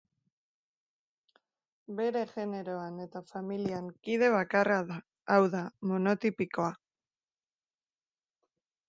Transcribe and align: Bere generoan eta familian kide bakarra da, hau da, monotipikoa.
Bere 1.99 2.23
generoan 2.31 2.97
eta 3.05 3.21
familian 3.33 3.91
kide 4.07 4.31
bakarra 4.37 4.79
da, 4.89 4.97
hau 5.35 5.39
da, 5.57 5.63
monotipikoa. 5.93 6.71